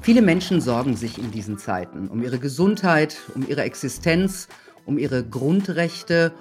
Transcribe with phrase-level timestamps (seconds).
[0.00, 4.48] Viele Menschen sorgen sich in diesen Zeiten um ihre Gesundheit, um ihre Existenz,
[4.86, 6.32] um ihre Grundrechte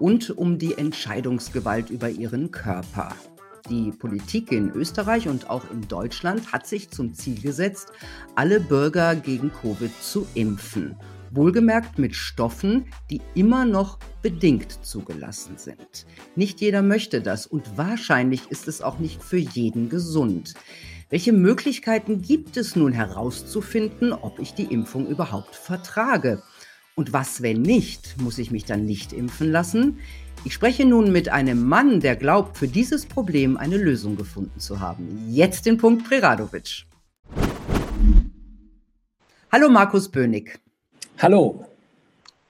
[0.00, 3.14] und um die Entscheidungsgewalt über ihren Körper.
[3.70, 7.92] Die Politik in Österreich und auch in Deutschland hat sich zum Ziel gesetzt,
[8.34, 10.96] alle Bürger gegen Covid zu impfen.
[11.30, 16.06] Wohlgemerkt mit Stoffen, die immer noch bedingt zugelassen sind.
[16.34, 20.54] Nicht jeder möchte das und wahrscheinlich ist es auch nicht für jeden gesund.
[21.12, 26.42] Welche Möglichkeiten gibt es nun herauszufinden, ob ich die Impfung überhaupt vertrage?
[26.94, 28.16] Und was, wenn nicht?
[28.18, 29.98] Muss ich mich dann nicht impfen lassen?
[30.46, 34.80] Ich spreche nun mit einem Mann, der glaubt, für dieses Problem eine Lösung gefunden zu
[34.80, 35.26] haben.
[35.28, 36.86] Jetzt den Punkt Preradovic.
[39.52, 40.58] Hallo Markus Bönig.
[41.18, 41.71] Hallo.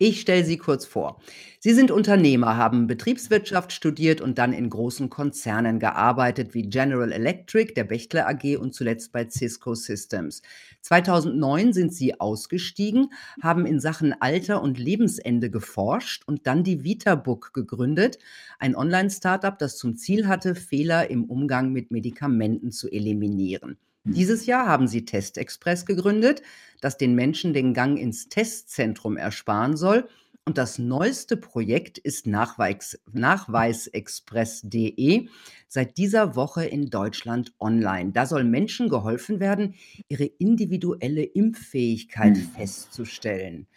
[0.05, 1.21] Ich stelle Sie kurz vor.
[1.61, 7.75] Sie sind Unternehmer, haben Betriebswirtschaft studiert und dann in großen Konzernen gearbeitet, wie General Electric,
[7.75, 10.43] der Bechtle AG und zuletzt bei Cisco Systems.
[10.81, 17.53] 2009 sind Sie ausgestiegen, haben in Sachen Alter und Lebensende geforscht und dann die VitaBook
[17.55, 18.19] gegründet,
[18.59, 23.79] ein Online-Startup, das zum Ziel hatte, Fehler im Umgang mit Medikamenten zu eliminieren.
[24.05, 24.15] Hm.
[24.15, 26.43] Dieses Jahr haben sie Testexpress gegründet,
[26.81, 30.09] das den Menschen den Gang ins Testzentrum ersparen soll.
[30.45, 35.29] Und das neueste Projekt ist Nachweis, Nachweisexpress.de,
[35.69, 38.11] seit dieser Woche in Deutschland online.
[38.11, 39.77] Da soll Menschen geholfen werden,
[40.09, 42.49] ihre individuelle Impffähigkeit hm.
[42.57, 43.69] festzustellen.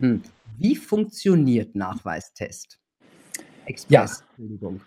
[0.00, 0.20] Hm.
[0.58, 2.78] Wie funktioniert Nachweistest?
[3.64, 4.02] Express, ja.
[4.02, 4.82] Entschuldigung.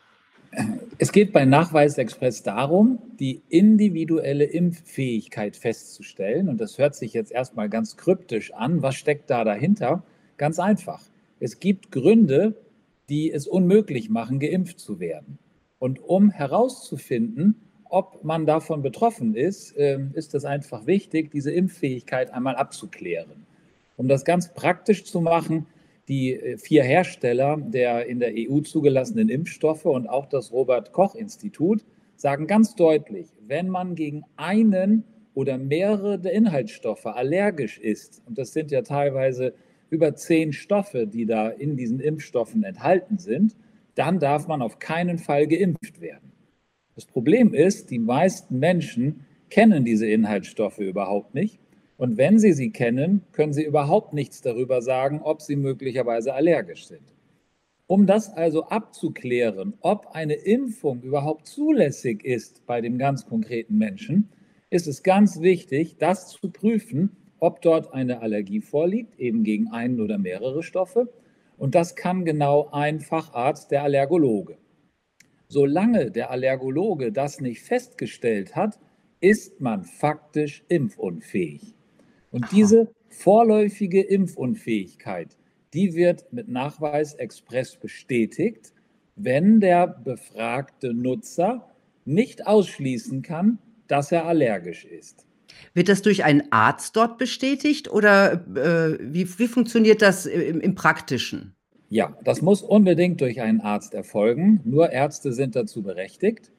[0.97, 6.49] Es geht bei Nachweisexpress darum, die individuelle Impffähigkeit festzustellen.
[6.49, 8.81] Und das hört sich jetzt erstmal ganz kryptisch an.
[8.81, 10.03] Was steckt da dahinter?
[10.37, 11.01] Ganz einfach.
[11.39, 12.55] Es gibt Gründe,
[13.09, 15.39] die es unmöglich machen, geimpft zu werden.
[15.79, 17.55] Und um herauszufinden,
[17.89, 23.45] ob man davon betroffen ist, ähm, ist es einfach wichtig, diese Impffähigkeit einmal abzuklären.
[23.97, 25.65] Um das ganz praktisch zu machen,
[26.07, 31.15] die äh, vier Hersteller der in der EU zugelassenen Impfstoffe und auch das Robert Koch
[31.15, 31.83] Institut
[32.15, 35.03] sagen ganz deutlich, wenn man gegen einen
[35.33, 39.53] oder mehrere der Inhaltsstoffe allergisch ist, und das sind ja teilweise
[39.89, 43.55] über zehn Stoffe, die da in diesen Impfstoffen enthalten sind,
[43.95, 46.31] dann darf man auf keinen Fall geimpft werden.
[46.95, 51.59] Das Problem ist, die meisten Menschen kennen diese Inhaltsstoffe überhaupt nicht
[51.97, 56.87] und wenn Sie sie kennen, können Sie überhaupt nichts darüber sagen, ob Sie möglicherweise allergisch
[56.87, 57.13] sind.
[57.85, 64.29] Um das also abzuklären, ob eine Impfung überhaupt zulässig ist bei dem ganz konkreten Menschen,
[64.69, 69.99] ist es ganz wichtig, das zu prüfen, ob dort eine Allergie vorliegt, eben gegen einen
[69.99, 71.13] oder mehrere Stoffe.
[71.57, 74.57] Und das kann genau ein Facharzt, der Allergologe.
[75.47, 78.79] Solange der Allergologe das nicht festgestellt hat,
[79.19, 81.75] ist man faktisch impfunfähig.
[82.33, 85.37] Und diese vorläufige Impfunfähigkeit,
[85.75, 88.73] die wird mit Nachweis Express bestätigt,
[89.15, 91.69] wenn der befragte Nutzer
[92.05, 95.27] nicht ausschließen kann, dass er allergisch ist.
[95.75, 100.73] Wird das durch einen Arzt dort bestätigt oder äh, wie, wie, funktioniert das im, im,
[100.73, 101.53] Praktischen?
[101.89, 104.59] Ja, das muss unbedingt durch einen Arzt erfolgen.
[104.63, 106.51] Nur Ärzte sind dazu berechtigt.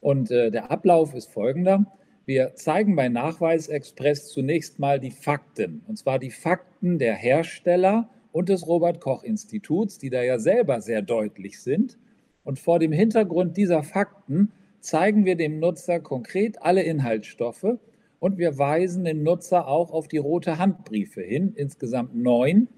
[0.00, 1.86] Und äh, der Ablauf ist folgender.
[2.30, 8.48] Wir zeigen bei Nachweisexpress zunächst mal die Fakten, und zwar die Fakten der Hersteller und
[8.48, 11.98] des Robert Koch Instituts, die da ja selber sehr deutlich sind.
[12.44, 17.78] Und vor dem Hintergrund dieser Fakten zeigen wir dem Nutzer konkret alle Inhaltsstoffe
[18.20, 22.68] und wir weisen den Nutzer auch auf die rote Handbriefe hin, insgesamt neun.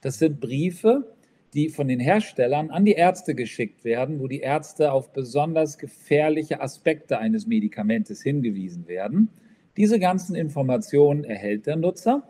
[0.00, 1.14] Das sind Briefe,
[1.54, 6.60] die von den Herstellern an die Ärzte geschickt werden, wo die Ärzte auf besonders gefährliche
[6.60, 9.30] Aspekte eines Medikamentes hingewiesen werden.
[9.76, 12.22] Diese ganzen Informationen erhält der Nutzer.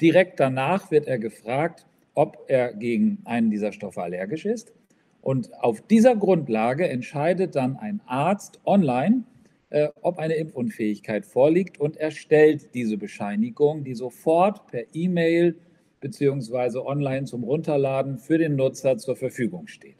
[0.00, 4.72] Direkt danach wird er gefragt, ob er gegen einen dieser Stoffe allergisch ist.
[5.20, 9.22] Und auf dieser Grundlage entscheidet dann ein Arzt online,
[9.70, 15.56] äh, ob eine Impfunfähigkeit vorliegt und erstellt diese Bescheinigung, die sofort per E-Mail
[16.02, 19.96] beziehungsweise online zum Runterladen für den Nutzer zur Verfügung steht.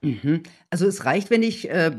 [0.00, 0.44] Mhm.
[0.70, 1.90] Also es reicht, wenn ich, äh,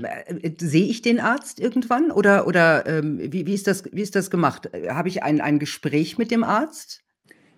[0.57, 4.31] sehe ich den Arzt irgendwann oder, oder ähm, wie, wie, ist das, wie ist das
[4.31, 4.69] gemacht?
[4.87, 7.03] Habe ich ein, ein Gespräch mit dem Arzt?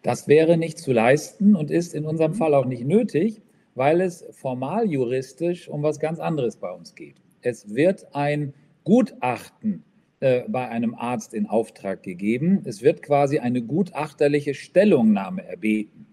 [0.02, 2.38] Das wäre nicht zu leisten und ist in unserem mhm.
[2.38, 3.44] Fall auch nicht nötig,
[3.76, 7.18] weil es formal juristisch um was ganz anderes bei uns geht.
[7.42, 8.54] Es wird ein
[8.84, 9.84] Gutachten
[10.22, 12.62] äh, bei einem Arzt in Auftrag gegeben.
[12.64, 16.06] Es wird quasi eine gutachterliche Stellungnahme erbeten.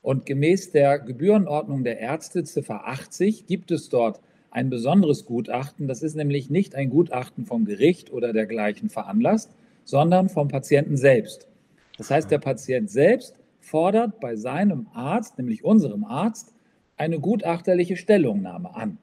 [0.00, 4.20] Und gemäß der Gebührenordnung der Ärzte, Ziffer 80, gibt es dort
[4.52, 5.88] ein besonderes Gutachten.
[5.88, 9.50] Das ist nämlich nicht ein Gutachten vom Gericht oder dergleichen veranlasst,
[9.82, 11.48] sondern vom Patienten selbst.
[11.96, 16.54] Das heißt, der Patient selbst fordert bei seinem Arzt, nämlich unserem Arzt,
[16.96, 18.98] eine gutachterliche Stellungnahme an.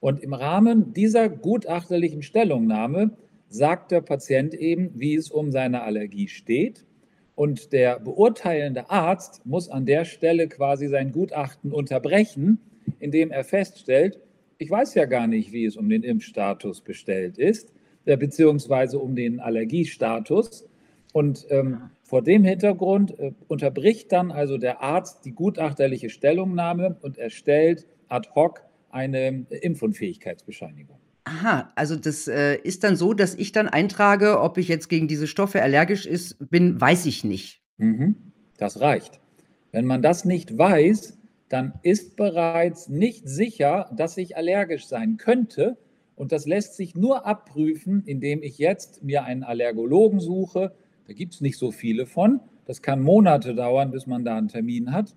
[0.00, 3.16] Und im Rahmen dieser gutachterlichen Stellungnahme
[3.54, 6.84] sagt der Patient eben, wie es um seine Allergie steht.
[7.34, 12.58] Und der beurteilende Arzt muss an der Stelle quasi sein Gutachten unterbrechen,
[13.00, 14.20] indem er feststellt,
[14.58, 17.72] ich weiß ja gar nicht, wie es um den Impfstatus bestellt ist,
[18.04, 20.68] äh, beziehungsweise um den Allergiestatus.
[21.12, 27.18] Und ähm, vor dem Hintergrund äh, unterbricht dann also der Arzt die gutachterliche Stellungnahme und
[27.18, 30.98] erstellt ad hoc eine Impfunfähigkeitsbescheinigung.
[31.24, 35.08] Aha, also das äh, ist dann so, dass ich dann eintrage, ob ich jetzt gegen
[35.08, 37.62] diese Stoffe allergisch ist, bin, weiß ich nicht.
[37.78, 38.16] Mhm,
[38.58, 39.20] das reicht.
[39.72, 41.18] Wenn man das nicht weiß,
[41.48, 45.78] dann ist bereits nicht sicher, dass ich allergisch sein könnte.
[46.14, 50.72] Und das lässt sich nur abprüfen, indem ich jetzt mir einen Allergologen suche.
[51.06, 52.40] Da gibt es nicht so viele von.
[52.66, 55.14] Das kann Monate dauern, bis man da einen Termin hat.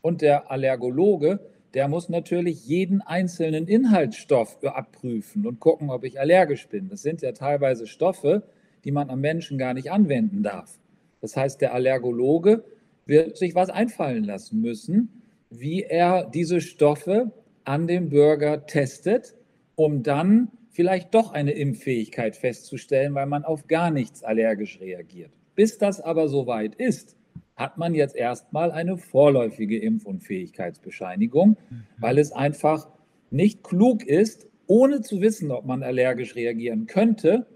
[0.00, 1.40] Und der Allergologe,
[1.74, 6.88] der muss natürlich jeden einzelnen Inhaltsstoff abprüfen und gucken, ob ich allergisch bin.
[6.88, 8.42] Das sind ja teilweise Stoffe,
[8.84, 10.78] die man am Menschen gar nicht anwenden darf.
[11.20, 12.64] Das heißt, der Allergologe
[13.06, 17.32] wird sich was einfallen lassen müssen, wie er diese Stoffe
[17.64, 19.34] an dem Bürger testet,
[19.74, 25.32] um dann vielleicht doch eine Impffähigkeit festzustellen, weil man auf gar nichts allergisch reagiert.
[25.54, 27.16] Bis das aber soweit ist,
[27.60, 31.84] hat man jetzt erstmal eine vorläufige Impfunfähigkeitsbescheinigung, mhm.
[31.98, 32.88] weil es einfach
[33.30, 37.46] nicht klug ist, ohne zu wissen, ob man allergisch reagieren könnte,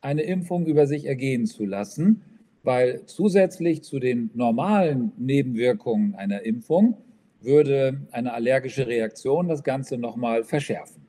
[0.00, 2.22] eine Impfung über sich ergehen zu lassen,
[2.62, 6.96] weil zusätzlich zu den normalen Nebenwirkungen einer Impfung
[7.42, 10.99] würde eine allergische Reaktion das Ganze nochmal verschärfen.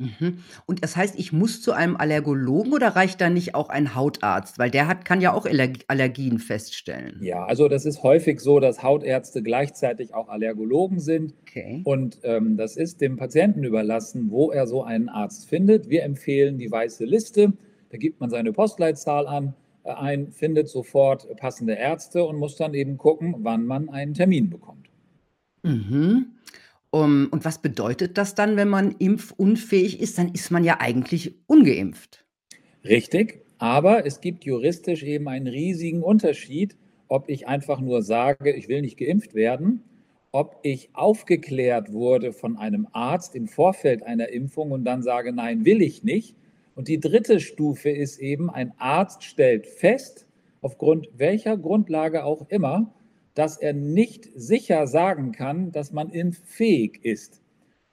[0.00, 0.38] Mhm.
[0.64, 4.58] Und das heißt, ich muss zu einem Allergologen oder reicht da nicht auch ein Hautarzt?
[4.58, 7.18] Weil der hat, kann ja auch Allergien feststellen.
[7.22, 11.34] Ja, also das ist häufig so, dass Hautärzte gleichzeitig auch Allergologen sind.
[11.42, 11.82] Okay.
[11.84, 15.90] Und ähm, das ist dem Patienten überlassen, wo er so einen Arzt findet.
[15.90, 17.52] Wir empfehlen die weiße Liste.
[17.90, 19.54] Da gibt man seine Postleitzahl an,
[19.84, 24.48] äh, ein, findet sofort passende Ärzte und muss dann eben gucken, wann man einen Termin
[24.48, 24.88] bekommt.
[25.62, 26.26] Mhm.
[26.92, 30.18] Um, und was bedeutet das dann, wenn man impfunfähig ist?
[30.18, 32.24] Dann ist man ja eigentlich ungeimpft.
[32.84, 36.76] Richtig, aber es gibt juristisch eben einen riesigen Unterschied,
[37.06, 39.84] ob ich einfach nur sage, ich will nicht geimpft werden,
[40.32, 45.64] ob ich aufgeklärt wurde von einem Arzt im Vorfeld einer Impfung und dann sage, nein,
[45.64, 46.36] will ich nicht.
[46.74, 50.26] Und die dritte Stufe ist eben, ein Arzt stellt fest,
[50.62, 52.94] aufgrund welcher Grundlage auch immer,
[53.34, 57.40] dass er nicht sicher sagen kann, dass man impffähig ist.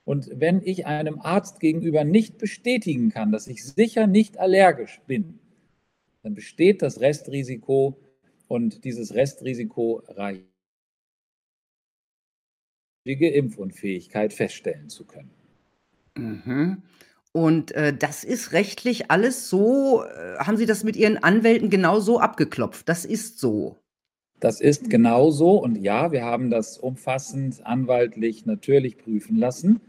[0.03, 5.39] Und wenn ich einem Arzt gegenüber nicht bestätigen kann, dass ich sicher nicht allergisch bin,
[6.23, 7.99] dann besteht das Restrisiko
[8.47, 10.45] und dieses Restrisiko reicht,
[13.05, 15.31] Impfunfähigkeit feststellen zu können.
[16.17, 16.83] Mhm.
[17.31, 21.99] Und äh, das ist rechtlich alles so, äh, haben Sie das mit Ihren Anwälten genau
[21.99, 22.89] so abgeklopft?
[22.89, 23.77] Das ist so.
[24.39, 29.81] Das ist genauso und ja, wir haben das umfassend anwaltlich natürlich prüfen lassen,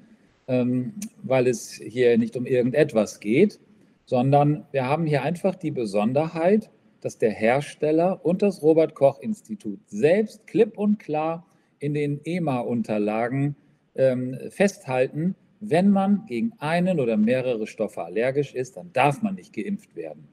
[0.47, 3.61] ähm, weil es hier nicht um irgendetwas geht,
[4.07, 6.71] sondern wir haben hier einfach die Besonderheit,
[7.03, 11.47] dass der Hersteller und das Robert Koch Institut selbst klipp und klar
[11.79, 13.55] in den EMA-Unterlagen
[13.95, 19.53] ähm, festhalten, wenn man gegen einen oder mehrere Stoffe allergisch ist, dann darf man nicht
[19.53, 20.29] geimpft werden.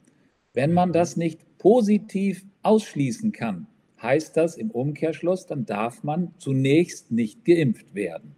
[0.54, 3.68] Wenn man das nicht positiv ausschließen kann,
[4.02, 8.36] heißt das im Umkehrschluss, dann darf man zunächst nicht geimpft werden.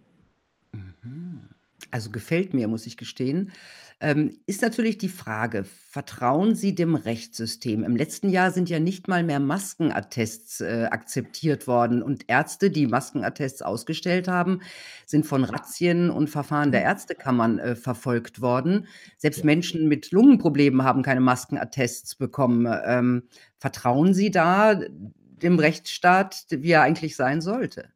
[0.72, 1.48] Mhm.
[1.90, 3.52] Also gefällt mir, muss ich gestehen.
[4.00, 7.82] Ähm, ist natürlich die Frage, vertrauen Sie dem Rechtssystem?
[7.82, 12.86] Im letzten Jahr sind ja nicht mal mehr Maskenattests äh, akzeptiert worden und Ärzte, die
[12.86, 14.60] Maskenattests ausgestellt haben,
[15.04, 18.86] sind von Razzien und Verfahren der Ärztekammern äh, verfolgt worden.
[19.16, 22.72] Selbst Menschen mit Lungenproblemen haben keine Maskenattests bekommen.
[22.86, 23.24] Ähm,
[23.56, 24.80] vertrauen Sie da
[25.42, 27.88] dem Rechtsstaat, wie er eigentlich sein sollte.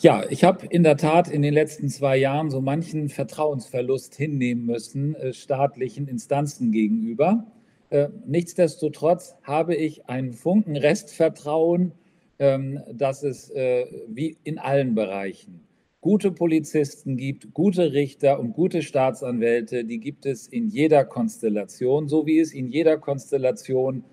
[0.00, 4.64] Ja, ich habe in der Tat in den letzten zwei Jahren so manchen Vertrauensverlust hinnehmen
[4.64, 7.46] müssen, äh, staatlichen Instanzen gegenüber.
[7.90, 11.92] Äh, nichtsdestotrotz habe ich einen Funken Restvertrauen,
[12.38, 15.68] ähm, dass es äh, wie in allen Bereichen
[16.00, 22.26] gute Polizisten gibt, gute Richter und gute Staatsanwälte, die gibt es in jeder Konstellation, so
[22.26, 24.04] wie es in jeder Konstellation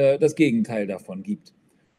[0.00, 1.52] äh, das Gegenteil davon gibt.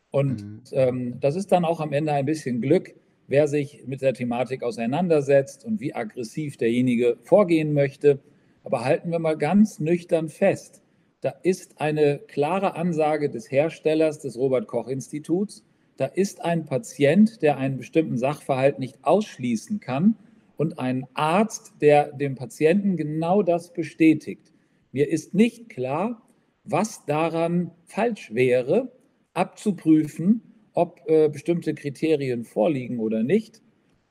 [0.10, 0.62] Und mhm.
[0.72, 2.96] ähm, das ist dann auch am Ende ein bisschen Glück,
[3.28, 8.20] wer sich mit der Thematik auseinandersetzt und wie aggressiv derjenige vorgehen möchte.
[8.64, 10.82] Aber halten wir mal ganz nüchtern fest,
[11.22, 15.64] Da ist eine klare Ansage des Herstellers des Robert Koch Instituts.
[15.98, 20.16] Da ist ein Patient, der einen bestimmten Sachverhalt nicht ausschließen kann
[20.58, 24.52] und ein Arzt, der dem Patienten genau das bestätigt.
[24.92, 26.24] Mir ist nicht klar,
[26.64, 28.92] was daran falsch wäre,
[29.34, 30.42] abzuprüfen,
[30.74, 33.62] ob äh, bestimmte Kriterien vorliegen oder nicht.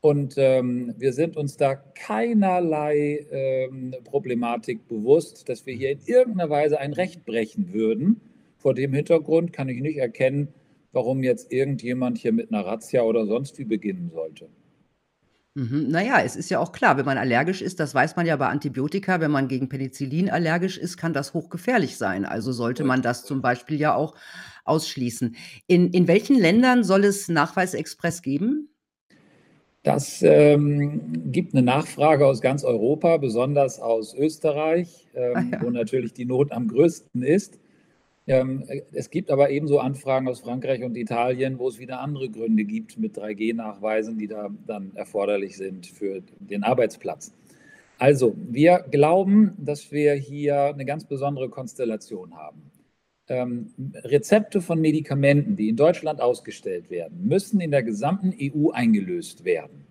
[0.00, 6.49] Und ähm, wir sind uns da keinerlei ähm, Problematik bewusst, dass wir hier in irgendeiner
[6.49, 8.21] Weise ein Recht brechen würden.
[8.57, 10.49] Vor dem Hintergrund kann ich nicht erkennen,
[10.92, 14.49] warum jetzt irgendjemand hier mit einer Razzia oder sonst wie beginnen sollte.
[15.54, 15.87] Mhm.
[15.88, 18.37] Na ja, es ist ja auch klar, wenn man allergisch ist, das weiß man ja
[18.37, 22.25] bei Antibiotika, wenn man gegen Penicillin allergisch ist, kann das hochgefährlich sein.
[22.25, 24.14] Also sollte man das zum Beispiel ja auch
[24.64, 25.35] ausschließen.
[25.66, 28.69] In in welchen Ländern soll es Nachweisexpress geben?
[29.83, 35.62] Das ähm, gibt eine Nachfrage aus ganz Europa, besonders aus Österreich, ähm, ja.
[35.62, 37.59] wo natürlich die Not am größten ist.
[38.31, 42.63] Ähm, es gibt aber ebenso Anfragen aus Frankreich und Italien, wo es wieder andere Gründe
[42.63, 47.33] gibt mit 3G-Nachweisen, die da dann erforderlich sind für den Arbeitsplatz.
[47.99, 52.71] Also, wir glauben, dass wir hier eine ganz besondere Konstellation haben.
[53.27, 59.45] Ähm, Rezepte von Medikamenten, die in Deutschland ausgestellt werden, müssen in der gesamten EU eingelöst
[59.45, 59.85] werden.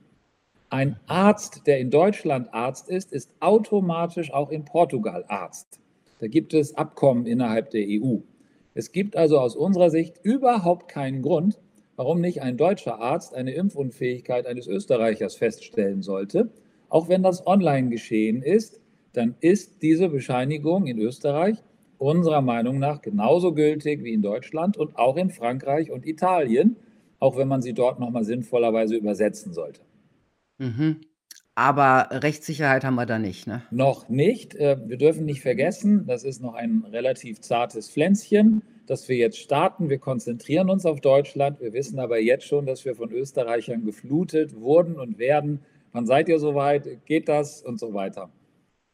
[0.70, 5.82] Ein Arzt, der in Deutschland Arzt ist, ist automatisch auch in Portugal Arzt.
[6.20, 8.20] Da gibt es Abkommen innerhalb der EU.
[8.80, 11.60] Es gibt also aus unserer Sicht überhaupt keinen Grund,
[11.98, 16.50] warum nicht ein deutscher Arzt eine Impfunfähigkeit eines Österreichers feststellen sollte.
[16.88, 18.80] Auch wenn das online geschehen ist,
[19.12, 21.58] dann ist diese Bescheinigung in Österreich
[21.98, 26.78] unserer Meinung nach genauso gültig wie in Deutschland und auch in Frankreich und Italien,
[27.20, 29.82] auch wenn man sie dort nochmal sinnvollerweise übersetzen sollte.
[30.58, 31.02] Mhm.
[31.60, 33.64] Aber Rechtssicherheit haben wir da nicht, ne?
[33.70, 34.56] Noch nicht.
[34.56, 39.40] Äh, wir dürfen nicht vergessen, das ist noch ein relativ zartes Pflänzchen, das wir jetzt
[39.40, 39.90] starten.
[39.90, 41.60] Wir konzentrieren uns auf Deutschland.
[41.60, 45.60] Wir wissen aber jetzt schon, dass wir von Österreichern geflutet wurden und werden.
[45.92, 47.06] Wann seid ihr soweit?
[47.06, 47.62] Geht das?
[47.62, 48.30] Und so weiter.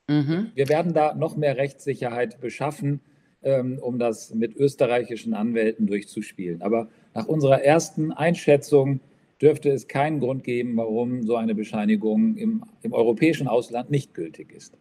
[0.10, 0.50] Mhm.
[0.56, 3.00] Wir werden da noch mehr Rechtssicherheit beschaffen,
[3.44, 6.64] ähm, um das mit österreichischen Anwälten durchzuspielen.
[6.64, 9.02] Aber nach unserer ersten Einschätzung
[9.42, 14.52] dürfte es keinen Grund geben, warum so eine Bescheinigung im, im europäischen Ausland nicht gültig
[14.52, 14.78] ist.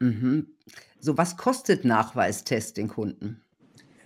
[0.00, 0.48] Mhm.
[1.00, 3.42] So, was kostet Nachweistest den Kunden?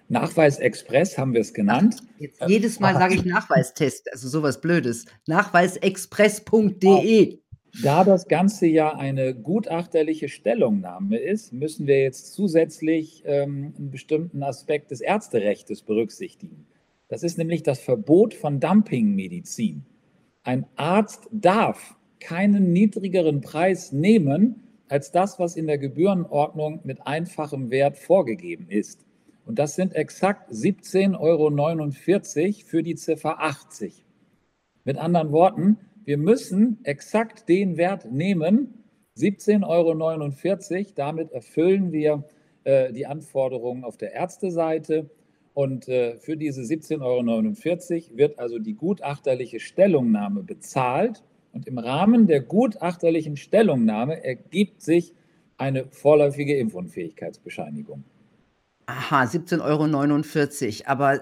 [0.09, 1.97] Nachweisexpress haben wir es genannt.
[2.01, 5.07] Ach, jetzt, jedes Mal sage ich Nachweistest, also sowas Blödes.
[5.27, 7.39] Nachweisexpress.de.
[7.85, 14.43] Da das Ganze ja eine gutachterliche Stellungnahme ist, müssen wir jetzt zusätzlich ähm, einen bestimmten
[14.43, 16.67] Aspekt des Ärzterechtes berücksichtigen.
[17.11, 19.85] Das ist nämlich das Verbot von Dumpingmedizin.
[20.45, 27.71] Ein Arzt darf keinen niedrigeren Preis nehmen als das, was in der Gebührenordnung mit einfachem
[27.71, 29.05] Wert vorgegeben ist.
[29.45, 34.05] Und das sind exakt 17,49 Euro für die Ziffer 80.
[34.85, 38.85] Mit anderen Worten, wir müssen exakt den Wert nehmen,
[39.17, 40.93] 17,49 Euro.
[40.95, 42.25] Damit erfüllen wir
[42.63, 45.11] äh, die Anforderungen auf der Ärzteseite.
[45.55, 51.23] Und äh, für diese 17,49 Euro wird also die gutachterliche Stellungnahme bezahlt.
[51.53, 55.15] Und im Rahmen der gutachterlichen Stellungnahme ergibt sich
[55.57, 58.05] eine vorläufige Impfunfähigkeitsbescheinigung.
[58.87, 60.91] Aha, 17,49 Euro.
[60.91, 61.21] Aber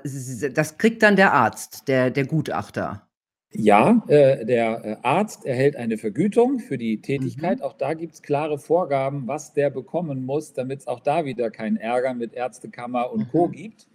[0.54, 3.08] das kriegt dann der Arzt, der, der Gutachter.
[3.52, 7.58] Ja, äh, der äh, Arzt erhält eine Vergütung für die Tätigkeit.
[7.58, 7.64] Mhm.
[7.64, 11.50] Auch da gibt es klare Vorgaben, was der bekommen muss, damit es auch da wieder
[11.50, 13.28] keinen Ärger mit Ärztekammer und mhm.
[13.30, 13.48] Co.
[13.48, 13.86] gibt.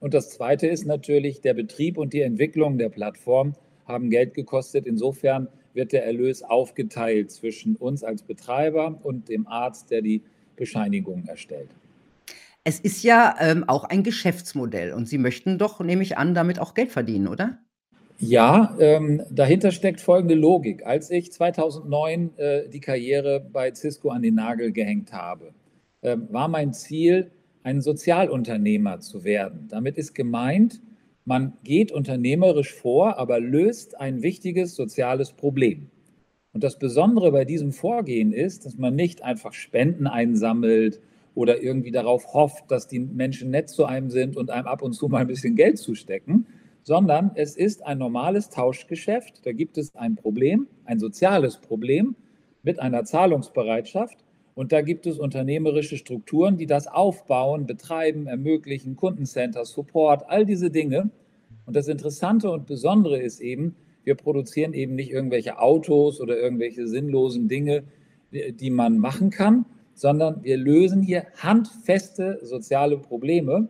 [0.00, 3.54] Und das Zweite ist natürlich, der Betrieb und die Entwicklung der Plattform
[3.86, 4.86] haben Geld gekostet.
[4.86, 10.22] Insofern wird der Erlös aufgeteilt zwischen uns als Betreiber und dem Arzt, der die
[10.56, 11.70] Bescheinigung erstellt.
[12.64, 16.58] Es ist ja ähm, auch ein Geschäftsmodell und Sie möchten doch, nehme ich an, damit
[16.58, 17.58] auch Geld verdienen, oder?
[18.18, 20.84] Ja, ähm, dahinter steckt folgende Logik.
[20.84, 25.54] Als ich 2009 äh, die Karriere bei Cisco an den Nagel gehängt habe,
[26.02, 27.30] äh, war mein Ziel,
[27.62, 29.66] ein Sozialunternehmer zu werden.
[29.68, 30.80] Damit ist gemeint,
[31.24, 35.90] man geht unternehmerisch vor, aber löst ein wichtiges soziales Problem.
[36.52, 41.00] Und das Besondere bei diesem Vorgehen ist, dass man nicht einfach Spenden einsammelt
[41.34, 44.94] oder irgendwie darauf hofft, dass die Menschen nett zu einem sind und einem ab und
[44.94, 46.46] zu mal ein bisschen Geld zustecken,
[46.82, 49.44] sondern es ist ein normales Tauschgeschäft.
[49.44, 52.16] Da gibt es ein Problem, ein soziales Problem
[52.62, 54.24] mit einer Zahlungsbereitschaft.
[54.58, 60.68] Und da gibt es unternehmerische Strukturen, die das aufbauen, betreiben, ermöglichen, Kundencenter, Support, all diese
[60.68, 61.10] Dinge.
[61.64, 66.88] Und das Interessante und Besondere ist eben, wir produzieren eben nicht irgendwelche Autos oder irgendwelche
[66.88, 67.84] sinnlosen Dinge,
[68.32, 73.68] die man machen kann, sondern wir lösen hier handfeste soziale Probleme,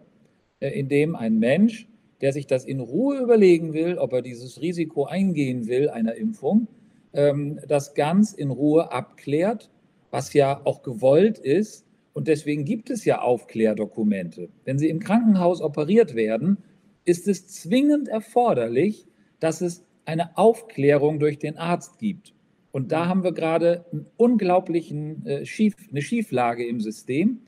[0.60, 1.86] äh, indem ein Mensch,
[2.22, 6.66] der sich das in Ruhe überlegen will, ob er dieses Risiko eingehen will, einer Impfung,
[7.12, 9.68] ähm, das ganz in Ruhe abklärt,
[10.10, 11.86] was ja auch gewollt ist.
[12.12, 14.48] Und deswegen gibt es ja Aufklärdokumente.
[14.64, 16.58] Wenn Sie im Krankenhaus operiert werden,
[17.04, 19.06] ist es zwingend erforderlich,
[19.40, 22.34] dass es eine Aufklärung durch den Arzt gibt.
[22.70, 27.40] Und da haben wir gerade einen unglaublichen äh, Schief, eine Schieflage im System,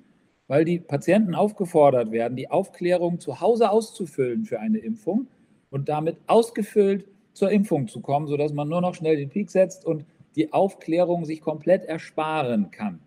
[0.47, 5.29] weil die Patienten aufgefordert werden, die Aufklärung zu Hause auszufüllen für eine Impfung
[5.71, 9.85] und damit ausgefüllt zur Impfung zu kommen, sodass man nur noch schnell den Peak setzt
[9.85, 10.05] und
[10.37, 13.01] die Aufklärung sich komplett ersparen kann.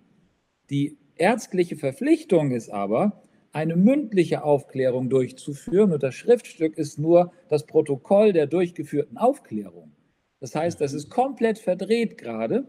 [0.69, 7.65] Die ärztliche Verpflichtung ist aber, eine mündliche Aufklärung durchzuführen und das Schriftstück ist nur das
[7.65, 9.91] Protokoll der durchgeführten Aufklärung.
[10.39, 12.67] Das heißt, das ist komplett verdreht gerade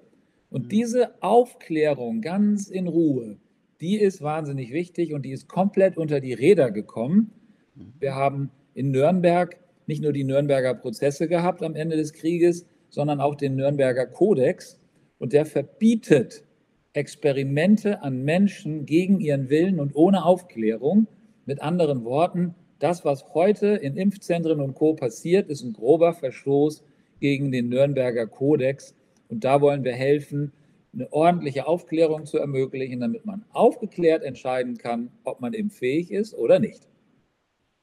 [0.51, 0.69] und mhm.
[0.69, 3.39] diese Aufklärung ganz in Ruhe,
[3.81, 7.33] die ist wahnsinnig wichtig und die ist komplett unter die Räder gekommen.
[7.75, 7.95] Mhm.
[7.99, 9.57] Wir haben in Nürnberg
[9.87, 14.79] nicht nur die Nürnberger Prozesse gehabt am Ende des Krieges, sondern auch den Nürnberger Kodex
[15.19, 16.45] und der verbietet
[16.93, 21.09] Experimente an Menschen gegen ihren Willen und ohne Aufklärung.
[21.45, 24.95] Mit anderen Worten, das, was heute in Impfzentren und Co.
[24.95, 26.85] passiert, ist ein grober Verstoß
[27.19, 28.95] gegen den Nürnberger Kodex.
[29.29, 30.53] Und da wollen wir helfen,
[30.93, 36.61] eine ordentliche Aufklärung zu ermöglichen, damit man aufgeklärt entscheiden kann, ob man impffähig ist oder
[36.61, 36.87] nicht.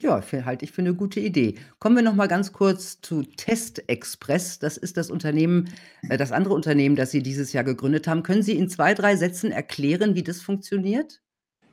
[0.01, 1.53] Ja, halte ich für eine gute Idee.
[1.77, 4.58] Kommen wir noch mal ganz kurz zu TestExpress.
[4.58, 5.70] Das ist das Unternehmen
[6.10, 8.24] äh, das andere Unternehmen, das Sie dieses Jahr gegründet haben.
[8.24, 11.22] Können Sie in zwei, drei Sätzen erklären, wie das funktioniert?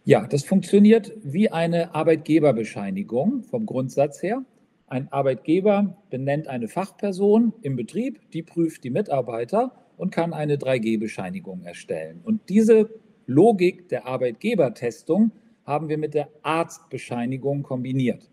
[0.04, 4.44] Ja, das funktioniert wie eine Arbeitgeberbescheinigung vom Grundsatz her.
[4.88, 11.62] Ein Arbeitgeber benennt eine Fachperson im Betrieb, die prüft die Mitarbeiter und kann eine 3G-Bescheinigung
[11.62, 12.20] erstellen.
[12.22, 12.90] Und diese
[13.26, 15.32] Logik der Arbeitgebertestung
[15.68, 18.28] haben wir mit der Arztbescheinigung kombiniert.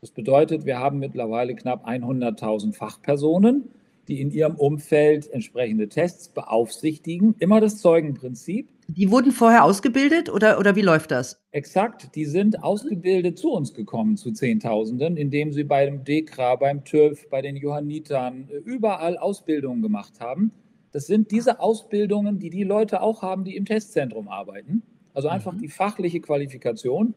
[0.00, 3.70] Das bedeutet, wir haben mittlerweile knapp 100.000 Fachpersonen,
[4.08, 7.36] die in ihrem Umfeld entsprechende Tests beaufsichtigen.
[7.38, 8.68] Immer das Zeugenprinzip.
[8.88, 11.40] Die wurden vorher ausgebildet oder, oder wie läuft das?
[11.52, 17.28] Exakt, die sind ausgebildet zu uns gekommen, zu Zehntausenden, indem sie beim DEKRA, beim TÜV,
[17.30, 20.50] bei den Johannitern überall Ausbildungen gemacht haben.
[20.90, 24.82] Das sind diese Ausbildungen, die die Leute auch haben, die im Testzentrum arbeiten.
[25.14, 25.58] Also einfach mhm.
[25.58, 27.14] die fachliche Qualifikation.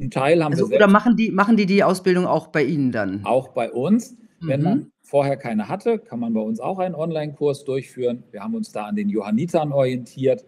[0.00, 0.76] Ein Teil haben also, wir.
[0.76, 3.24] Oder machen die, machen die die Ausbildung auch bei Ihnen dann?
[3.24, 4.16] Auch bei uns.
[4.40, 4.48] Mhm.
[4.48, 8.22] Wenn man vorher keine hatte, kann man bei uns auch einen Online-Kurs durchführen.
[8.30, 10.44] Wir haben uns da an den Johannitern orientiert.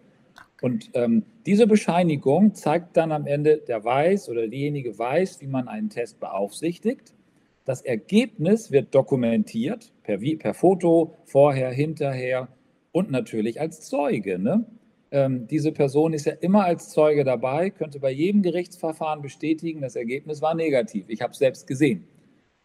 [0.61, 5.67] Und ähm, diese Bescheinigung zeigt dann am Ende, der weiß oder diejenige weiß, wie man
[5.67, 7.13] einen Test beaufsichtigt.
[7.65, 12.47] Das Ergebnis wird dokumentiert per, per Foto, vorher, hinterher
[12.91, 14.39] und natürlich als Zeuge.
[14.39, 14.65] Ne?
[15.11, 19.97] Ähm, diese Person ist ja immer als Zeuge dabei, könnte bei jedem Gerichtsverfahren bestätigen, das
[19.97, 21.05] Ergebnis war negativ.
[21.09, 22.07] Ich habe es selbst gesehen.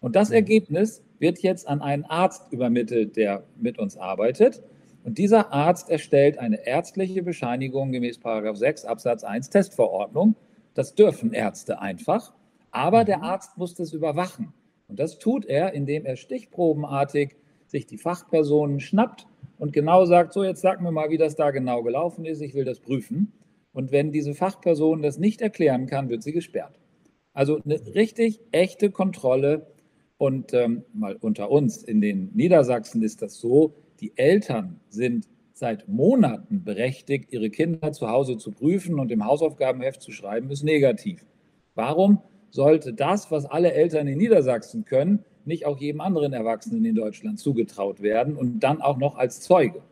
[0.00, 0.36] Und das mhm.
[0.36, 4.62] Ergebnis wird jetzt an einen Arzt übermittelt, der mit uns arbeitet.
[5.02, 10.36] Und dieser Arzt erstellt eine ärztliche Bescheinigung gemäß 6 Absatz 1 Testverordnung.
[10.74, 12.32] Das dürfen Ärzte einfach.
[12.70, 13.24] Aber der mhm.
[13.24, 14.52] Arzt muss das überwachen.
[14.88, 17.34] Und das tut er, indem er stichprobenartig
[17.66, 19.26] sich die Fachpersonen schnappt
[19.58, 22.54] und genau sagt, so jetzt sag mir mal, wie das da genau gelaufen ist, ich
[22.54, 23.32] will das prüfen.
[23.72, 26.78] Und wenn diese Fachperson das nicht erklären kann, wird sie gesperrt.
[27.32, 29.66] Also eine richtig echte Kontrolle.
[30.18, 35.88] Und ähm, mal unter uns in den Niedersachsen ist das so, die Eltern sind seit
[35.88, 41.24] Monaten berechtigt, ihre Kinder zu Hause zu prüfen und im Hausaufgabenheft zu schreiben, ist negativ.
[41.74, 46.94] Warum sollte das, was alle Eltern in Niedersachsen können, nicht auch jedem anderen Erwachsenen in
[46.94, 49.82] Deutschland zugetraut werden und dann auch noch als Zeuge.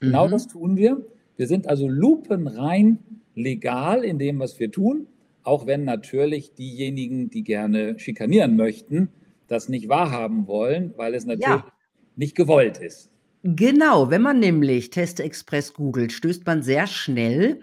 [0.00, 0.30] Genau mhm.
[0.30, 1.04] das tun wir.
[1.36, 2.98] Wir sind also lupenrein
[3.34, 5.06] legal in dem, was wir tun,
[5.42, 9.08] auch wenn natürlich diejenigen, die gerne schikanieren möchten,
[9.48, 11.72] das nicht wahrhaben wollen, weil es natürlich ja.
[12.16, 13.10] nicht gewollt ist.
[13.42, 17.60] Genau, wenn man nämlich Test Express googelt, stößt man sehr schnell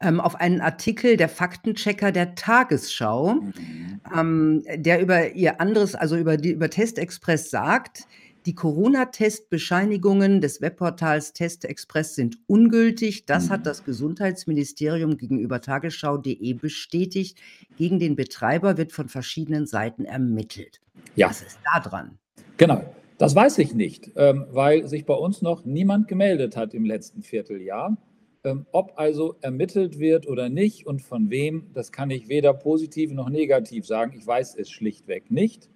[0.00, 4.00] ähm, auf einen Artikel der Faktenchecker der Tagesschau, mhm.
[4.16, 8.06] ähm, der über ihr anderes, also über die über Testexpress sagt,
[8.46, 13.26] die Corona-Testbescheinigungen des Webportals Testexpress sind ungültig.
[13.26, 13.50] Das mhm.
[13.50, 17.38] hat das Gesundheitsministerium gegenüber tagesschau.de bestätigt.
[17.76, 20.80] Gegen den Betreiber wird von verschiedenen Seiten ermittelt.
[21.16, 21.28] Ja.
[21.28, 22.18] Was ist da dran?
[22.56, 22.82] Genau.
[23.18, 27.22] Das weiß ich nicht, ähm, weil sich bei uns noch niemand gemeldet hat im letzten
[27.22, 27.98] Vierteljahr.
[28.42, 33.12] Ähm, ob also ermittelt wird oder nicht und von wem, das kann ich weder positiv
[33.12, 34.14] noch negativ sagen.
[34.16, 35.68] Ich weiß es schlichtweg nicht.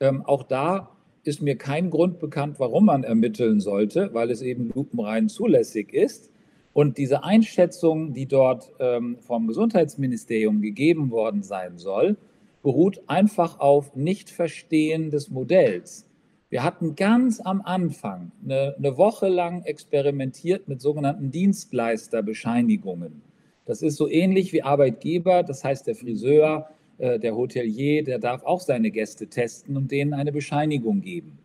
[0.00, 4.70] Ähm, auch da ist mir kein Grund bekannt, warum man ermitteln sollte, weil es eben
[4.74, 6.30] lupenrein zulässig ist.
[6.72, 12.16] Und diese Einschätzung, die dort ähm, vom Gesundheitsministerium gegeben worden sein soll,
[12.62, 16.05] beruht einfach auf Nichtverstehen des Modells.
[16.48, 23.22] Wir hatten ganz am Anfang eine, eine Woche lang experimentiert mit sogenannten Dienstleisterbescheinigungen.
[23.64, 28.44] Das ist so ähnlich wie Arbeitgeber, das heißt der Friseur, äh, der Hotelier, der darf
[28.44, 31.38] auch seine Gäste testen und denen eine Bescheinigung geben.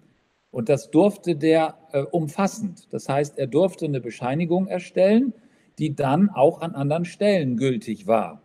[0.51, 2.93] Und das durfte der äh, umfassend.
[2.93, 5.33] Das heißt, er durfte eine Bescheinigung erstellen,
[5.79, 8.43] die dann auch an anderen Stellen gültig war.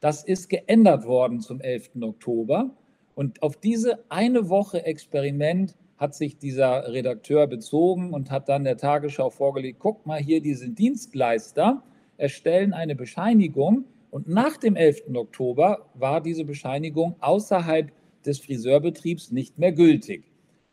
[0.00, 1.90] Das ist geändert worden zum 11.
[2.00, 2.70] Oktober.
[3.14, 8.76] Und auf diese eine Woche Experiment hat sich dieser Redakteur bezogen und hat dann der
[8.76, 11.82] Tagesschau vorgelegt, guck mal hier, die sind Dienstleister,
[12.16, 15.14] erstellen eine Bescheinigung und nach dem 11.
[15.14, 17.92] Oktober war diese Bescheinigung außerhalb
[18.24, 20.24] des Friseurbetriebs nicht mehr gültig.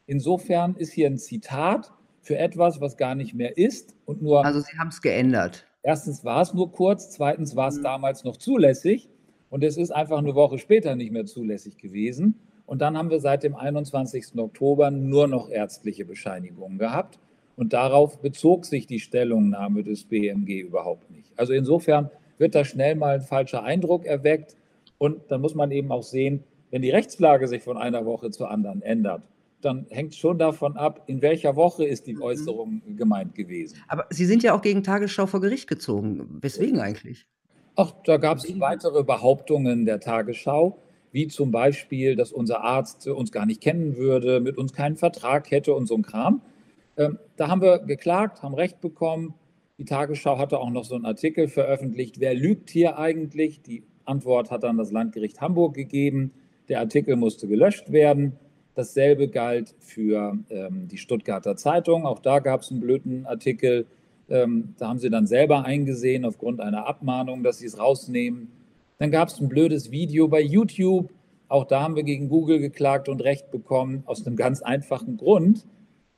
[0.06, 4.46] Insofern ist hier ein Zitat für etwas, was gar nicht mehr ist und nur.
[4.46, 5.66] Also Sie haben es geändert.
[5.82, 7.84] Erstens war es nur kurz, zweitens war es mhm.
[7.84, 9.10] damals noch zulässig
[9.50, 12.40] und es ist einfach eine Woche später nicht mehr zulässig gewesen.
[12.66, 14.38] Und dann haben wir seit dem 21.
[14.38, 17.20] Oktober nur noch ärztliche Bescheinigungen gehabt.
[17.56, 21.32] Und darauf bezog sich die Stellungnahme des BMG überhaupt nicht.
[21.38, 24.58] Also insofern wird da schnell mal ein falscher Eindruck erweckt.
[24.98, 28.50] Und dann muss man eben auch sehen, wenn die Rechtslage sich von einer Woche zur
[28.52, 29.22] anderen ändert,
[29.62, 32.22] dann hängt es schon davon ab, in welcher Woche ist die mhm.
[32.22, 33.78] Äußerung gemeint gewesen.
[33.88, 36.40] Aber Sie sind ja auch gegen Tagesschau vor Gericht gezogen.
[36.42, 37.26] Weswegen eigentlich?
[37.76, 40.78] Ach, da gab es weitere Behauptungen der Tagesschau
[41.16, 45.50] wie zum Beispiel, dass unser Arzt uns gar nicht kennen würde, mit uns keinen Vertrag
[45.50, 46.42] hätte und so ein Kram.
[46.98, 49.34] Ähm, da haben wir geklagt, haben Recht bekommen.
[49.78, 53.62] Die Tagesschau hatte auch noch so einen Artikel veröffentlicht, wer lügt hier eigentlich?
[53.62, 56.34] Die Antwort hat dann das Landgericht Hamburg gegeben.
[56.68, 58.34] Der Artikel musste gelöscht werden.
[58.74, 62.06] Dasselbe galt für ähm, die Stuttgarter Zeitung.
[62.06, 63.86] Auch da gab es einen blöden Artikel.
[64.28, 68.52] Ähm, da haben sie dann selber eingesehen, aufgrund einer Abmahnung, dass sie es rausnehmen.
[68.98, 71.12] Dann gab es ein blödes Video bei YouTube.
[71.48, 75.66] Auch da haben wir gegen Google geklagt und Recht bekommen, aus einem ganz einfachen Grund,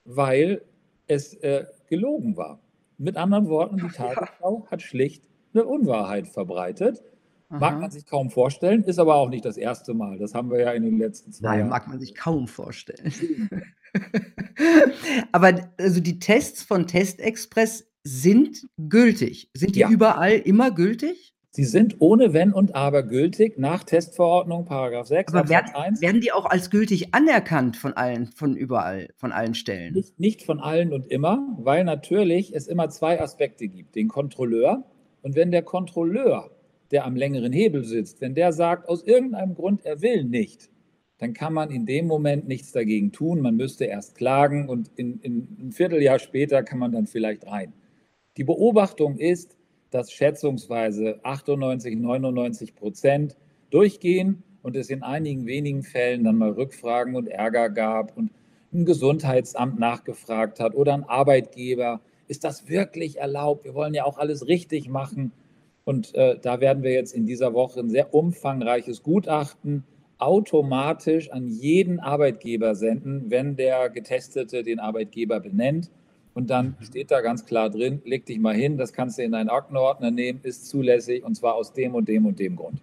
[0.06, 0.62] weil
[1.08, 2.60] es äh, gelogen war.
[2.98, 7.04] Mit anderen Worten, die Tagesschau hat schlicht eine Unwahrheit verbreitet.
[7.50, 7.60] Aha.
[7.60, 10.18] Mag man sich kaum vorstellen, ist aber auch nicht das erste Mal.
[10.18, 11.70] Das haben wir ja in den letzten zwei Nein, Jahren.
[11.70, 13.50] mag man sich kaum vorstellen.
[15.32, 19.50] aber also die Tests von Testexpress sind gültig.
[19.54, 19.90] Sind die ja.
[19.90, 21.34] überall immer gültig?
[21.58, 26.02] Sie sind ohne Wenn und Aber gültig nach Testverordnung, Paragraph 6, Aber werden, 1.
[26.02, 29.96] werden die auch als gültig anerkannt von allen, von überall, von allen Stellen?
[29.96, 33.96] Nicht, nicht von allen und immer, weil natürlich es immer zwei Aspekte gibt.
[33.96, 34.84] Den Kontrolleur
[35.24, 36.52] und wenn der Kontrolleur,
[36.92, 40.70] der am längeren Hebel sitzt, wenn der sagt, aus irgendeinem Grund, er will nicht,
[41.18, 43.42] dann kann man in dem Moment nichts dagegen tun.
[43.42, 47.74] Man müsste erst klagen und in, in ein Vierteljahr später kann man dann vielleicht rein.
[48.38, 49.57] Die Beobachtung ist,
[49.92, 53.36] dass schätzungsweise 98, 99 Prozent
[53.70, 58.32] durchgehen und es in einigen wenigen Fällen dann mal Rückfragen und Ärger gab und
[58.74, 63.64] ein Gesundheitsamt nachgefragt hat oder ein Arbeitgeber, ist das wirklich erlaubt?
[63.64, 65.32] Wir wollen ja auch alles richtig machen.
[65.86, 69.86] Und äh, da werden wir jetzt in dieser Woche ein sehr umfangreiches Gutachten
[70.18, 75.90] automatisch an jeden Arbeitgeber senden, wenn der Getestete den Arbeitgeber benennt.
[76.38, 79.32] Und dann steht da ganz klar drin, leg dich mal hin, das kannst du in
[79.32, 82.80] deinen Aktenordner nehmen, ist zulässig und zwar aus dem und dem und dem Grund.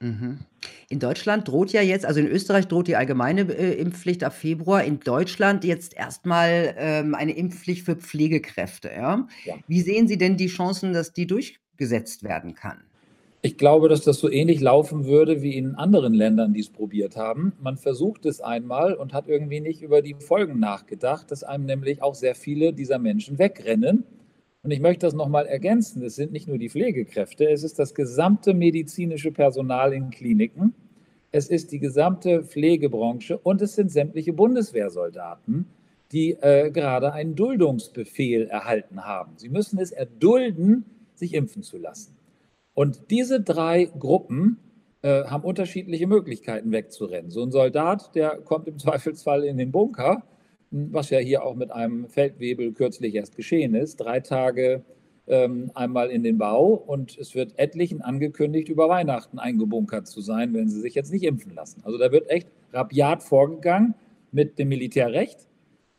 [0.00, 0.40] Mhm.
[0.88, 4.82] In Deutschland droht ja jetzt, also in Österreich droht die allgemeine äh, Impfpflicht ab Februar,
[4.82, 8.90] in Deutschland jetzt erstmal ähm, eine Impfpflicht für Pflegekräfte.
[8.90, 9.28] Ja?
[9.44, 9.54] Ja.
[9.68, 12.78] Wie sehen Sie denn die Chancen, dass die durchgesetzt werden kann?
[13.48, 17.16] Ich glaube, dass das so ähnlich laufen würde wie in anderen Ländern, die es probiert
[17.16, 17.54] haben.
[17.62, 22.02] Man versucht es einmal und hat irgendwie nicht über die Folgen nachgedacht, dass einem nämlich
[22.02, 24.04] auch sehr viele dieser Menschen wegrennen.
[24.62, 26.02] Und ich möchte das nochmal ergänzen.
[26.02, 30.74] Es sind nicht nur die Pflegekräfte, es ist das gesamte medizinische Personal in Kliniken,
[31.32, 35.64] es ist die gesamte Pflegebranche und es sind sämtliche Bundeswehrsoldaten,
[36.12, 39.38] die äh, gerade einen Duldungsbefehl erhalten haben.
[39.38, 40.84] Sie müssen es erdulden,
[41.14, 42.17] sich impfen zu lassen.
[42.78, 44.56] Und diese drei Gruppen
[45.02, 47.28] äh, haben unterschiedliche Möglichkeiten wegzurennen.
[47.28, 50.22] So ein Soldat, der kommt im Zweifelsfall in den Bunker,
[50.70, 54.84] hm, was ja hier auch mit einem Feldwebel kürzlich erst geschehen ist, drei Tage
[55.26, 60.54] ähm, einmal in den Bau und es wird etlichen angekündigt, über Weihnachten eingebunkert zu sein,
[60.54, 61.80] wenn sie sich jetzt nicht impfen lassen.
[61.82, 63.96] Also da wird echt rabiat vorgegangen
[64.30, 65.48] mit dem Militärrecht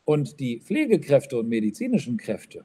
[0.05, 2.63] und die Pflegekräfte und medizinischen Kräfte,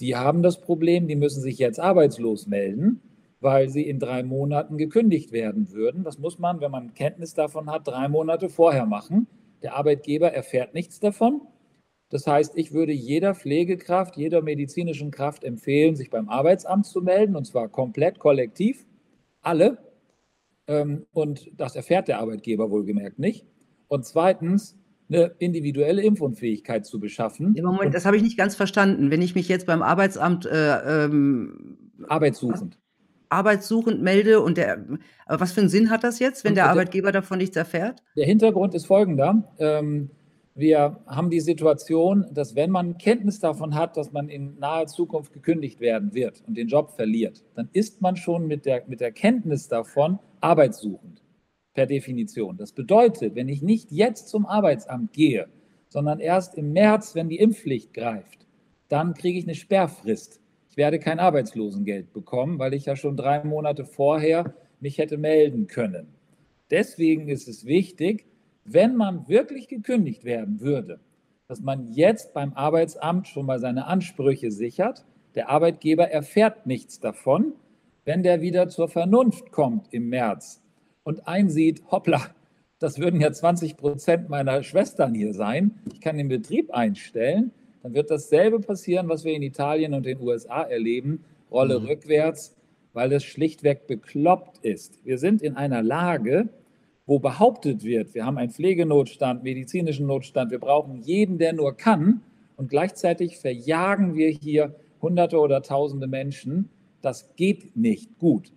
[0.00, 3.00] die haben das Problem, die müssen sich jetzt arbeitslos melden
[3.42, 6.04] weil sie in drei Monaten gekündigt werden würden.
[6.04, 9.26] Das muss man, wenn man Kenntnis davon hat, drei Monate vorher machen.
[9.62, 11.42] Der Arbeitgeber erfährt nichts davon.
[12.08, 17.34] Das heißt, ich würde jeder Pflegekraft, jeder medizinischen Kraft empfehlen, sich beim Arbeitsamt zu melden,
[17.34, 18.86] und zwar komplett kollektiv,
[19.40, 19.78] alle.
[20.68, 23.44] Ähm, und das erfährt der Arbeitgeber wohlgemerkt nicht.
[23.88, 24.78] Und zweitens,
[25.08, 27.56] eine individuelle Impfunfähigkeit zu beschaffen.
[27.56, 29.10] Im Moment, das habe ich nicht ganz verstanden.
[29.10, 32.78] Wenn ich mich jetzt beim Arbeitsamt äh, ähm, arbeitssuchend.
[33.32, 34.84] Arbeitssuchend melde und der,
[35.26, 38.02] aber was für einen Sinn hat das jetzt, wenn der, Arbeitgeber davon nichts erfährt?
[38.16, 39.52] Der Hintergrund ist folgender.
[39.58, 40.10] Ähm,
[40.54, 45.32] wir haben die Situation, dass wenn man Kenntnis davon hat, dass man in naher Zukunft
[45.32, 49.12] gekündigt werden wird und den Job verliert, dann ist man schon mit der, mit der
[49.12, 51.22] Kenntnis davon arbeitssuchend
[51.72, 52.58] per Definition.
[52.58, 55.48] Das bedeutet, wenn ich nicht jetzt zum Arbeitsamt gehe,
[55.88, 58.46] sondern erst im März, wenn die Impfpflicht greift,
[58.88, 60.41] dann kriege ich eine Sperrfrist.
[60.72, 65.66] Ich werde kein Arbeitslosengeld bekommen, weil ich ja schon drei Monate vorher mich hätte melden
[65.66, 66.06] können.
[66.70, 68.24] Deswegen ist es wichtig,
[68.64, 70.98] wenn man wirklich gekündigt werden würde,
[71.46, 75.04] dass man jetzt beim Arbeitsamt schon mal seine Ansprüche sichert.
[75.34, 77.52] Der Arbeitgeber erfährt nichts davon.
[78.06, 80.62] Wenn der wieder zur Vernunft kommt im März
[81.02, 82.28] und einsieht, hoppla,
[82.78, 87.52] das würden ja 20 Prozent meiner Schwestern hier sein, ich kann den Betrieb einstellen,
[87.82, 91.86] dann wird dasselbe passieren, was wir in Italien und den USA erleben, Rolle mhm.
[91.86, 92.56] rückwärts,
[92.92, 95.04] weil es schlichtweg bekloppt ist.
[95.04, 96.48] Wir sind in einer Lage,
[97.06, 102.22] wo behauptet wird, wir haben einen Pflegenotstand, medizinischen Notstand, wir brauchen jeden, der nur kann,
[102.56, 106.68] und gleichzeitig verjagen wir hier Hunderte oder Tausende Menschen.
[107.00, 108.52] Das geht nicht gut.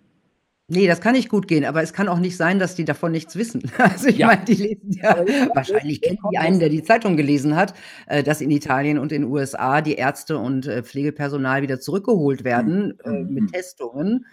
[0.68, 3.12] Nee, das kann nicht gut gehen, aber es kann auch nicht sein, dass die davon
[3.12, 3.62] nichts wissen.
[3.78, 4.26] Also ich ja.
[4.26, 5.24] meine, die lesen ja,
[5.54, 7.74] wahrscheinlich kennt die einen, der die Zeitung gelesen hat,
[8.06, 12.42] äh, dass in Italien und in den USA die Ärzte und äh, Pflegepersonal wieder zurückgeholt
[12.42, 13.32] werden mhm.
[13.32, 14.26] mit Testungen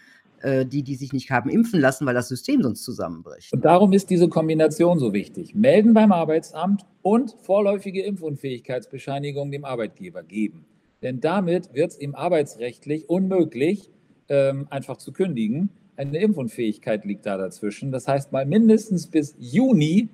[0.44, 3.54] äh, die, die sich nicht haben impfen lassen, weil das System sonst zusammenbricht.
[3.54, 5.56] Und darum ist diese Kombination so wichtig.
[5.56, 10.66] Melden beim Arbeitsamt und vorläufige Impfunfähigkeitsbescheinigung dem Arbeitgeber geben.
[11.02, 13.90] Denn damit wird es ihm arbeitsrechtlich unmöglich,
[14.28, 15.70] ähm, einfach zu kündigen.
[15.96, 17.92] Eine Impfunfähigkeit liegt da dazwischen.
[17.92, 20.10] Das heißt, mal mindestens bis Juni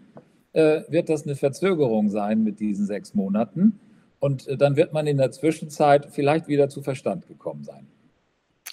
[0.54, 3.80] äh, wird das eine Verzögerung sein mit diesen sechs Monaten.
[4.20, 7.88] Und äh, dann wird man in der Zwischenzeit vielleicht wieder zu Verstand gekommen sein.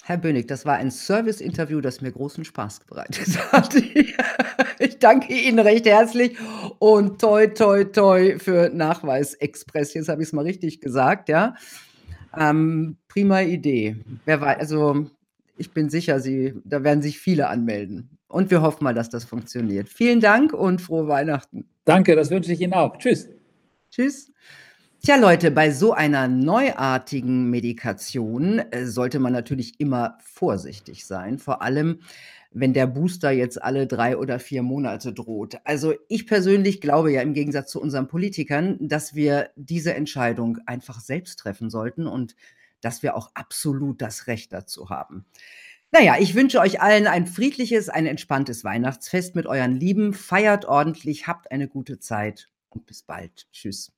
[0.03, 3.75] Herr Bönig, das war ein Service-Interview, das mir großen Spaß bereitet hat.
[4.79, 6.37] Ich danke Ihnen recht herzlich
[6.77, 9.95] und toi, toi, toi für Nachweis Express.
[9.95, 11.55] Jetzt habe ich es mal richtig gesagt, ja.
[12.37, 13.97] Ähm, prima Idee.
[14.25, 15.07] Wer weiß, also
[15.57, 18.17] ich bin sicher, Sie, da werden sich viele anmelden.
[18.27, 19.89] Und wir hoffen mal, dass das funktioniert.
[19.89, 21.65] Vielen Dank und frohe Weihnachten.
[21.85, 22.97] Danke, das wünsche ich Ihnen auch.
[22.97, 23.29] Tschüss.
[23.89, 24.31] Tschüss.
[25.03, 31.61] Tja, Leute, bei so einer neuartigen Medikation äh, sollte man natürlich immer vorsichtig sein, vor
[31.61, 31.99] allem
[32.51, 35.57] wenn der Booster jetzt alle drei oder vier Monate droht.
[35.63, 40.99] Also ich persönlich glaube ja im Gegensatz zu unseren Politikern, dass wir diese Entscheidung einfach
[40.99, 42.35] selbst treffen sollten und
[42.87, 45.25] dass wir auch absolut das Recht dazu haben.
[45.91, 50.13] Naja, ich wünsche euch allen ein friedliches, ein entspanntes Weihnachtsfest mit euren Lieben.
[50.13, 53.47] Feiert ordentlich, habt eine gute Zeit und bis bald.
[53.51, 53.91] Tschüss.